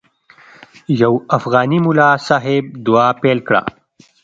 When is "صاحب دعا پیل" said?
2.27-3.39